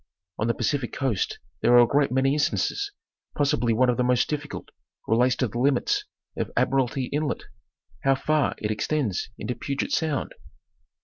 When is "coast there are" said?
0.93-1.83